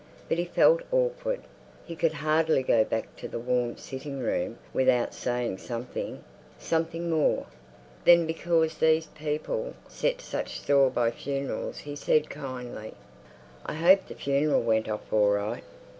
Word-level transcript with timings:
But 0.27 0.39
he 0.39 0.45
felt 0.45 0.81
awkward. 0.91 1.41
He 1.85 1.95
could 1.95 2.13
hardly 2.25 2.63
go 2.63 2.83
back 2.83 3.15
to 3.17 3.27
the 3.27 3.37
warm 3.37 3.77
sitting 3.77 4.17
room 4.17 4.57
without 4.73 5.13
saying 5.13 5.59
something—something 5.59 7.07
more. 7.07 7.45
Then 8.03 8.25
because 8.25 8.79
these 8.79 9.05
people 9.05 9.75
set 9.87 10.19
such 10.19 10.59
store 10.59 10.89
by 10.89 11.11
funerals 11.11 11.77
he 11.81 11.95
said 11.95 12.31
kindly, 12.31 12.95
"I 13.63 13.75
hope 13.75 14.07
the 14.07 14.15
funeral 14.15 14.63
went 14.63 14.89
off 14.89 15.03
all 15.13 15.29
right." 15.29 15.63